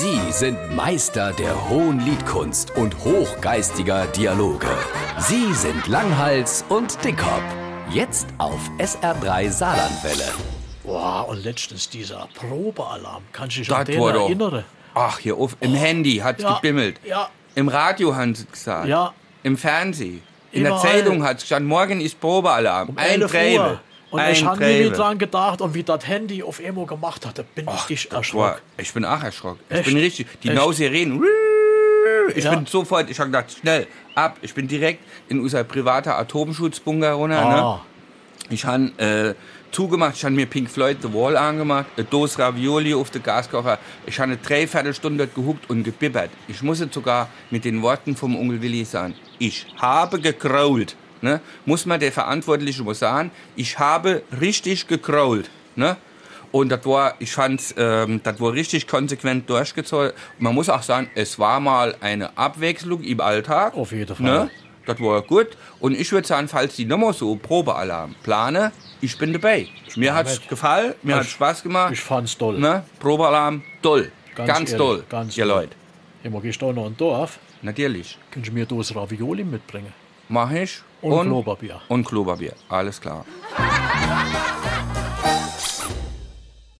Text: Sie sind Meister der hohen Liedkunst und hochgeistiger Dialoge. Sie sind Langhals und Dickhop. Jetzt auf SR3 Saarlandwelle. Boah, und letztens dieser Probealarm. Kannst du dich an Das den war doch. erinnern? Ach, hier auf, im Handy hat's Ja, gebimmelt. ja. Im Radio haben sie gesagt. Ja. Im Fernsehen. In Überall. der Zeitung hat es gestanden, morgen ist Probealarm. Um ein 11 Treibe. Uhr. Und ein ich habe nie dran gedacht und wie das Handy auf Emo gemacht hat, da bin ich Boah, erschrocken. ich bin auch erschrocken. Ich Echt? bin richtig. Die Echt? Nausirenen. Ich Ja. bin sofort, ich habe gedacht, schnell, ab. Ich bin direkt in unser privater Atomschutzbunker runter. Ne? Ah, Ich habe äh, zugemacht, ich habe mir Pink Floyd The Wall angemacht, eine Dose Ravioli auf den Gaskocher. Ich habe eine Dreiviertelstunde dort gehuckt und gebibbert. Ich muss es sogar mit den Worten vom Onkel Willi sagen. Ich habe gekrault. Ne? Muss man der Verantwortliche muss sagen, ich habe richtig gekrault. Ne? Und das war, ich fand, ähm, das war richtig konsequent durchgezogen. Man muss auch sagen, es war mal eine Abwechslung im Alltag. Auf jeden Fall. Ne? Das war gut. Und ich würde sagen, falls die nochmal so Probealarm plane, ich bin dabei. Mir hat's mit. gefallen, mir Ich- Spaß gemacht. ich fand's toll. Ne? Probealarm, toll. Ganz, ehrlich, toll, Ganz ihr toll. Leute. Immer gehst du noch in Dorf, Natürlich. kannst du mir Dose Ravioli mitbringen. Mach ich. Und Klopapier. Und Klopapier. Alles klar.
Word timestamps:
Sie 0.00 0.30
sind 0.32 0.74
Meister 0.74 1.32
der 1.32 1.68
hohen 1.68 2.00
Liedkunst 2.00 2.76
und 2.76 2.96
hochgeistiger 3.04 4.06
Dialoge. 4.06 4.68
Sie 5.18 5.52
sind 5.54 5.86
Langhals 5.88 6.64
und 6.68 7.02
Dickhop. 7.04 7.42
Jetzt 7.90 8.28
auf 8.38 8.60
SR3 8.78 9.50
Saarlandwelle. 9.50 10.28
Boah, 10.84 11.28
und 11.28 11.42
letztens 11.44 11.88
dieser 11.88 12.28
Probealarm. 12.34 13.22
Kannst 13.32 13.56
du 13.56 13.60
dich 13.60 13.72
an 13.72 13.84
Das 13.84 13.94
den 13.94 14.00
war 14.00 14.12
doch. 14.12 14.26
erinnern? 14.28 14.64
Ach, 14.94 15.18
hier 15.18 15.36
auf, 15.36 15.56
im 15.60 15.74
Handy 15.74 16.16
hat's 16.18 16.42
Ja, 16.42 16.54
gebimmelt. 16.54 17.00
ja. 17.04 17.28
Im 17.54 17.68
Radio 17.68 18.14
haben 18.14 18.34
sie 18.34 18.46
gesagt. 18.46 18.86
Ja. 18.88 19.12
Im 19.42 19.56
Fernsehen. 19.56 20.22
In 20.52 20.62
Überall. 20.66 20.80
der 20.82 20.90
Zeitung 20.92 21.24
hat 21.24 21.36
es 21.38 21.42
gestanden, 21.42 21.68
morgen 21.68 22.00
ist 22.00 22.20
Probealarm. 22.20 22.90
Um 22.90 22.98
ein 22.98 23.20
11 23.20 23.30
Treibe. 23.30 23.62
Uhr. 23.64 23.80
Und 24.10 24.20
ein 24.20 24.32
ich 24.32 24.44
habe 24.44 24.64
nie 24.64 24.90
dran 24.90 25.18
gedacht 25.18 25.60
und 25.60 25.74
wie 25.74 25.82
das 25.84 26.06
Handy 26.06 26.42
auf 26.42 26.58
Emo 26.60 26.84
gemacht 26.86 27.24
hat, 27.26 27.38
da 27.38 27.44
bin 27.54 27.66
ich 27.88 28.08
Boah, 28.08 28.16
erschrocken. 28.16 28.60
ich 28.76 28.92
bin 28.92 29.04
auch 29.04 29.22
erschrocken. 29.22 29.60
Ich 29.70 29.76
Echt? 29.76 29.84
bin 29.86 29.96
richtig. 29.98 30.26
Die 30.42 30.48
Echt? 30.48 30.56
Nausirenen. 30.56 31.22
Ich 32.34 32.44
Ja. 32.44 32.54
bin 32.54 32.66
sofort, 32.66 33.08
ich 33.10 33.18
habe 33.20 33.30
gedacht, 33.30 33.56
schnell, 33.60 33.86
ab. 34.14 34.36
Ich 34.42 34.52
bin 34.54 34.66
direkt 34.66 35.00
in 35.28 35.40
unser 35.40 35.62
privater 35.64 36.16
Atomschutzbunker 36.18 37.12
runter. 37.12 37.40
Ne? 37.44 37.56
Ah, 37.62 37.84
Ich 38.48 38.64
habe 38.64 38.90
äh, 38.98 39.34
zugemacht, 39.70 40.16
ich 40.16 40.24
habe 40.24 40.34
mir 40.34 40.46
Pink 40.46 40.68
Floyd 40.70 40.98
The 41.02 41.12
Wall 41.12 41.36
angemacht, 41.36 41.86
eine 41.96 42.04
Dose 42.04 42.38
Ravioli 42.40 42.94
auf 42.94 43.10
den 43.10 43.22
Gaskocher. 43.22 43.78
Ich 44.06 44.18
habe 44.18 44.32
eine 44.32 44.36
Dreiviertelstunde 44.38 45.26
dort 45.26 45.34
gehuckt 45.36 45.70
und 45.70 45.84
gebibbert. 45.84 46.30
Ich 46.48 46.60
muss 46.62 46.80
es 46.80 46.92
sogar 46.92 47.28
mit 47.50 47.64
den 47.64 47.80
Worten 47.82 48.16
vom 48.16 48.34
Onkel 48.36 48.60
Willi 48.60 48.84
sagen. 48.84 49.14
Ich 49.38 49.66
habe 49.76 50.18
gekrault. 50.20 50.96
Ne? 51.22 51.40
Muss 51.66 51.86
man 51.86 52.00
der 52.00 52.12
Verantwortliche 52.12 52.82
muss 52.82 52.98
sagen, 53.00 53.30
ich 53.56 53.78
habe 53.78 54.22
richtig 54.40 54.86
gekrault. 54.86 55.50
Ne? 55.76 55.96
Und 56.52 56.70
das 56.70 56.84
war, 56.84 57.14
ich 57.20 57.30
fand, 57.32 57.62
ähm, 57.76 58.20
das 58.24 58.40
war 58.40 58.52
richtig 58.52 58.88
konsequent 58.88 59.48
durchgezogen. 59.48 60.12
Man 60.38 60.54
muss 60.54 60.68
auch 60.68 60.82
sagen, 60.82 61.10
es 61.14 61.38
war 61.38 61.60
mal 61.60 61.94
eine 62.00 62.36
Abwechslung 62.36 63.02
im 63.02 63.20
Alltag. 63.20 63.74
Auf 63.76 63.92
jeden 63.92 64.14
Fall. 64.16 64.26
Ne? 64.26 64.50
Das 64.86 64.98
war 65.00 65.22
gut. 65.22 65.48
Und 65.78 65.92
ich 65.96 66.10
würde 66.10 66.26
sagen, 66.26 66.48
falls 66.48 66.74
die 66.74 66.86
nochmal 66.86 67.12
so 67.12 67.36
Probealarm 67.36 68.16
plane, 68.22 68.72
ich 69.00 69.16
bin 69.18 69.32
dabei. 69.32 69.68
Mir 69.94 70.14
hat's 70.14 70.40
mit. 70.40 70.48
gefallen, 70.48 70.94
mir 71.02 71.20
Ich- 71.20 71.28
Spaß 71.30 71.62
gemacht. 71.62 71.92
ich 71.92 72.00
fand's 72.00 72.36
toll. 72.36 72.58
Ne? 72.58 72.82
Probealarm, 72.98 73.62
toll. 73.82 74.10
Ganz, 74.34 74.48
ehrlich, 74.48 74.76
toll, 74.76 75.04
Ganz 75.08 75.36
ihr 75.36 75.44
toll. 75.44 75.52
Leute. 75.54 75.76
Immer 76.24 76.40
gehst 76.40 76.60
du 76.62 76.72
noch 76.72 76.86
in 76.86 76.96
Dorf, 76.96 77.38
Natürlich. 77.62 78.18
kannst 78.30 78.48
du 78.48 78.52
mir 78.52 78.64
Dose 78.66 78.94
Ravioli 78.96 79.44
mitbringen. 79.44 79.92
Mach 80.32 80.52
ich. 80.52 80.80
Und 81.02 81.26
Klopapier. 81.26 81.80
Und 81.88 82.04
Klopapier. 82.04 82.52
Alles 82.68 83.00
klar. 83.00 83.24